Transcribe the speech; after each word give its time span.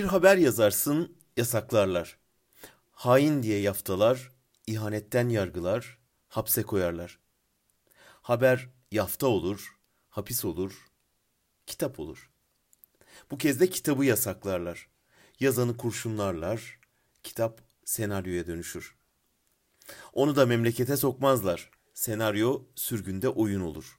Bir 0.00 0.04
haber 0.04 0.36
yazarsın, 0.36 1.16
yasaklarlar. 1.36 2.18
Hain 2.92 3.42
diye 3.42 3.60
yaftalar, 3.60 4.32
ihanetten 4.66 5.28
yargılar, 5.28 5.98
hapse 6.28 6.62
koyarlar. 6.62 7.18
Haber 8.22 8.68
yafta 8.90 9.26
olur, 9.26 9.78
hapis 10.10 10.44
olur, 10.44 10.88
kitap 11.66 12.00
olur. 12.00 12.30
Bu 13.30 13.38
kez 13.38 13.60
de 13.60 13.70
kitabı 13.70 14.04
yasaklarlar. 14.04 14.88
Yazanı 15.40 15.76
kurşunlarlar, 15.76 16.80
kitap 17.22 17.60
senaryoya 17.84 18.46
dönüşür. 18.46 18.96
Onu 20.12 20.36
da 20.36 20.46
memlekete 20.46 20.96
sokmazlar. 20.96 21.70
Senaryo 21.94 22.62
sürgünde 22.74 23.28
oyun 23.28 23.60
olur. 23.60 23.98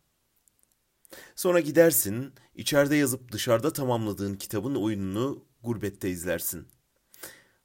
Sonra 1.36 1.60
gidersin, 1.60 2.34
içeride 2.56 2.96
yazıp 2.96 3.32
dışarıda 3.32 3.74
tamamladığın 3.74 4.36
kitabın 4.36 4.76
oyununu 4.76 5.51
gurbette 5.64 6.10
izlersin. 6.10 6.68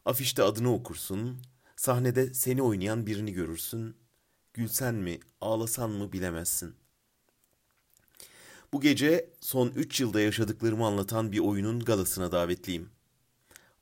Afişte 0.05 0.43
adını 0.43 0.75
okursun, 0.75 1.43
sahnede 1.77 2.35
seni 2.35 2.63
oynayan 2.63 3.07
birini 3.07 3.33
görürsün. 3.33 3.97
Gülsen 4.55 4.95
mi, 4.95 5.21
ağlasan 5.41 5.91
mı 5.91 6.13
bilemezsin. 6.13 6.75
Bu 8.73 8.81
gece 8.81 9.31
son 9.41 9.69
üç 9.69 10.01
yılda 10.01 10.21
yaşadıklarımı 10.21 10.87
anlatan 10.87 11.33
bir 11.33 11.39
oyunun 11.39 11.81
galasına 11.81 12.33
davetliyim. 12.33 12.91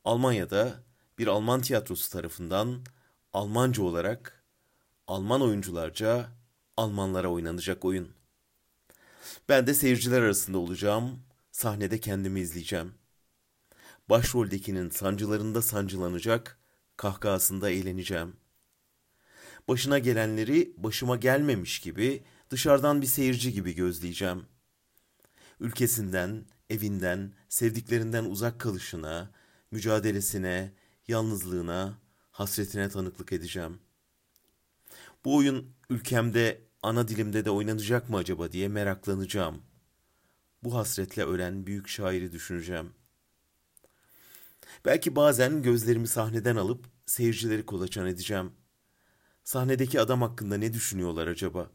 Almanya'da 0.05 0.83
bir 1.19 1.27
Alman 1.27 1.61
tiyatrosu 1.61 2.11
tarafından 2.11 2.85
Almanca 3.33 3.83
olarak 3.83 4.45
Alman 5.07 5.43
oyuncularca 5.43 6.29
Almanlara 6.77 7.29
oynanacak 7.29 7.85
oyun. 7.85 8.09
Ben 9.49 9.67
de 9.67 9.75
seyirciler 9.75 10.23
arasında 10.23 10.59
olacağım, 10.59 11.21
sahnede 11.53 12.01
kendimi 12.01 12.41
izleyeceğim. 12.41 12.95
Başroldekinin 14.09 14.91
sancılarında 14.91 15.63
sancılanacak, 15.63 16.59
kahkahasında 16.97 17.71
eğleneceğim. 17.71 18.37
Başına 19.69 19.99
gelenleri 19.99 20.75
başıma 20.77 21.17
gelmemiş 21.17 21.79
gibi, 21.81 22.25
dışarıdan 22.51 23.03
bir 23.03 23.07
seyirci 23.07 23.53
gibi 23.53 23.75
gözleyeceğim. 23.75 24.47
Ülkesinden, 25.61 26.45
evinden, 26.71 27.33
sevdiklerinden 27.49 28.25
uzak 28.25 28.61
kalışına, 28.61 29.31
mücadelesine, 29.71 30.73
yalnızlığına, 31.09 31.99
hasretine 32.31 32.89
tanıklık 32.89 33.33
edeceğim. 33.33 33.79
Bu 35.25 35.37
oyun 35.37 35.75
ülkemde, 35.91 36.61
ana 36.83 37.09
dilimde 37.09 37.45
de 37.45 37.51
oynanacak 37.51 38.09
mı 38.09 38.17
acaba 38.17 38.53
diye 38.53 38.69
meraklanacağım. 38.69 39.63
Bu 40.63 40.75
hasretle 40.75 41.25
ölen 41.25 41.67
büyük 41.67 41.89
şairi 41.89 42.33
düşüneceğim. 42.33 42.93
Belki 44.85 45.17
bazen 45.17 45.63
gözlerimi 45.63 46.09
sahneden 46.09 46.57
alıp 46.57 46.87
seyircileri 47.07 47.67
kolaçan 47.67 48.07
edeceğim. 48.07 48.53
Sahnedeki 49.45 50.01
adam 50.01 50.23
hakkında 50.23 50.57
ne 50.57 50.73
düşünüyorlar 50.73 51.27
acaba? 51.27 51.71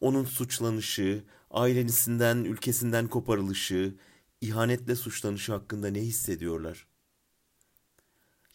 Onun 0.00 0.24
suçlanışı, 0.24 1.24
ailesinden, 1.50 2.36
ülkesinden 2.44 3.08
koparılışı, 3.08 3.94
ihanetle 4.40 4.96
suçlanışı 4.96 5.52
hakkında 5.52 5.88
ne 5.88 6.00
hissediyorlar? 6.00 6.86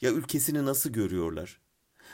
Ya 0.02 0.12
ülkesini 0.12 0.66
nasıl 0.66 0.90
görüyorlar? 0.90 1.62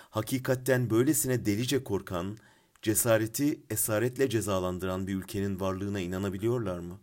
Hakikatten 0.09 0.89
böylesine 0.89 1.45
delice 1.45 1.83
korkan, 1.83 2.37
cesareti 2.81 3.63
esaretle 3.69 4.29
cezalandıran 4.29 5.07
bir 5.07 5.15
ülkenin 5.15 5.59
varlığına 5.59 5.99
inanabiliyorlar 5.99 6.79
mı? 6.79 6.99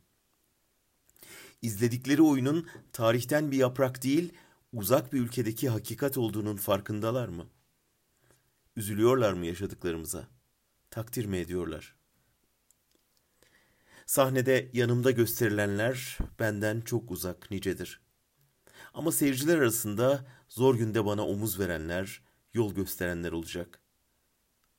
İzledikleri 1.65 2.23
oyunun 2.23 2.67
tarihten 2.93 3.51
bir 3.51 3.57
yaprak 3.57 4.03
değil, 4.03 4.33
uzak 4.73 5.12
bir 5.12 5.20
ülkedeki 5.20 5.69
hakikat 5.69 6.19
olduğunun 6.19 6.56
farkındalar 6.56 7.29
mı? 7.29 7.47
Üzülüyorlar 8.77 9.33
mı 9.33 9.47
yaşadıklarımıza? 9.47 10.29
Takdir 10.91 11.25
mi 11.25 11.37
ediyorlar? 11.37 11.97
Sahnede 14.06 14.71
yanımda 14.72 15.11
gösterilenler 15.11 16.19
benden 16.38 16.81
çok 16.81 17.11
uzak 17.11 17.50
nicedir. 17.50 18.00
Ama 18.94 19.12
seyirciler 19.12 19.59
arasında 19.59 20.27
zor 20.49 20.75
günde 20.75 21.05
bana 21.05 21.27
omuz 21.27 21.59
verenler, 21.59 22.22
yol 22.55 22.75
gösterenler 22.75 23.33
olacak. 23.33 23.81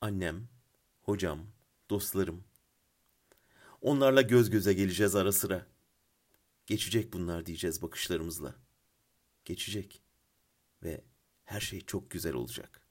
Annem, 0.00 0.48
hocam, 1.02 1.38
dostlarım. 1.90 2.44
Onlarla 3.80 4.22
göz 4.22 4.50
göze 4.50 4.72
geleceğiz 4.72 5.14
ara 5.14 5.32
sıra. 5.32 5.75
Geçecek 6.66 7.12
bunlar 7.12 7.46
diyeceğiz 7.46 7.82
bakışlarımızla. 7.82 8.56
Geçecek 9.44 10.02
ve 10.82 11.04
her 11.44 11.60
şey 11.60 11.80
çok 11.80 12.10
güzel 12.10 12.34
olacak.'' 12.34 12.85